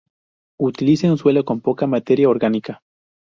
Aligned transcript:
Utilice 0.59 1.11
un 1.11 1.19
suelo 1.19 1.45
con 1.45 1.61
poca 1.61 1.85
materia 1.85 2.27
orgánica. 2.27 2.81